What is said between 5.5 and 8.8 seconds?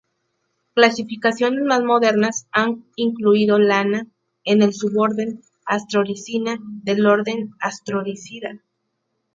Astrorhizina del orden Astrorhizida.